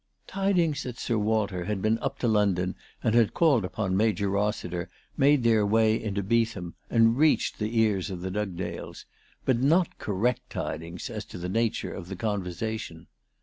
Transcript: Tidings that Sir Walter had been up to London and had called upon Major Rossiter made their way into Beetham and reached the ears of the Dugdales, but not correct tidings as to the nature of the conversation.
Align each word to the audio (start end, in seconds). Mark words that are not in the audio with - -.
Tidings 0.25 0.81
that 0.81 0.97
Sir 0.97 1.19
Walter 1.19 1.65
had 1.65 1.79
been 1.79 1.99
up 1.99 2.17
to 2.17 2.27
London 2.27 2.73
and 3.03 3.13
had 3.13 3.35
called 3.35 3.63
upon 3.63 3.95
Major 3.95 4.29
Rossiter 4.31 4.89
made 5.15 5.43
their 5.43 5.63
way 5.63 5.93
into 6.01 6.23
Beetham 6.23 6.73
and 6.89 7.15
reached 7.19 7.59
the 7.59 7.77
ears 7.77 8.09
of 8.09 8.21
the 8.21 8.31
Dugdales, 8.31 9.05
but 9.45 9.59
not 9.59 9.99
correct 9.99 10.49
tidings 10.49 11.11
as 11.11 11.23
to 11.25 11.37
the 11.37 11.49
nature 11.49 11.93
of 11.93 12.07
the 12.07 12.15
conversation. 12.15 13.05